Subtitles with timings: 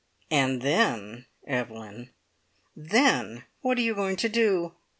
[0.31, 2.09] And then, Evelyn,
[2.75, 4.71] then what are you going to do?